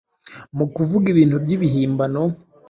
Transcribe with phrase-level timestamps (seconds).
[0.57, 2.23] mu kuvuga ibintu by’ibihimbano,